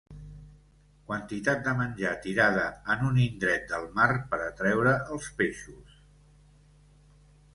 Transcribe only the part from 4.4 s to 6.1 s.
atreure els peixos.